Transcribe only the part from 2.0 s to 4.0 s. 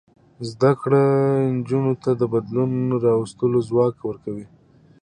ته د بدلون راوستلو ځواک